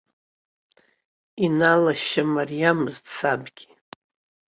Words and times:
Инаалашьа 1.45 2.23
мариамызт 2.33 3.05
сабгьы. 3.15 3.65